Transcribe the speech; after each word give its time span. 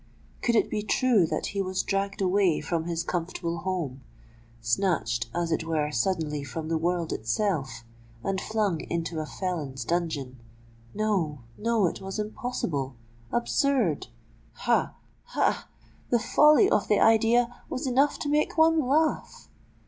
Could 0.41 0.55
it 0.55 0.67
be 0.67 0.81
true 0.81 1.27
that 1.27 1.45
he 1.53 1.61
was 1.61 1.83
dragged 1.83 2.23
away 2.23 2.59
from 2.59 2.85
his 2.85 3.03
comfortable 3.03 3.59
home—snatched 3.59 5.29
as 5.35 5.51
it 5.51 5.63
were 5.63 5.91
suddenly 5.91 6.43
from 6.43 6.69
the 6.69 6.77
world 6.79 7.13
itself—and 7.13 8.41
flung 8.41 8.81
into 8.89 9.19
a 9.19 9.27
felon's 9.27 9.85
dungeon? 9.85 10.39
No—no: 10.95 11.85
it 11.85 12.01
was 12.01 12.17
impossible—absurd. 12.17 14.07
Ha! 14.53 14.95
ha! 15.23 15.67
the 16.09 16.19
folly 16.19 16.67
of 16.67 16.87
the 16.87 16.99
idea 16.99 17.61
was 17.69 17.85
enough 17.85 18.17
to 18.21 18.27
make 18.27 18.57
one 18.57 18.79
laugh! 18.83 19.49